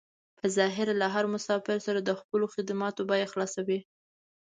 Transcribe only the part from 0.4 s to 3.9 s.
ظاهره له هر مسافر سره د خپلو خدماتو بيه خلاصوي.